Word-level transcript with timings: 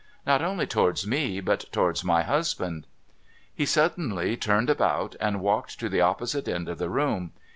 Not 0.25 0.41
only 0.41 0.65
towards 0.65 1.05
me, 1.05 1.41
but 1.41 1.71
towards 1.71 2.03
my 2.03 2.23
husband.' 2.23 2.87
He 3.53 3.67
suddenly 3.67 4.35
turned 4.35 4.67
about, 4.71 5.15
and 5.21 5.41
walked 5.41 5.79
to 5.79 5.89
the 5.89 6.01
opposite 6.01 6.47
end 6.47 6.67
of 6.69 6.79
the 6.79 6.89
room. 6.89 7.33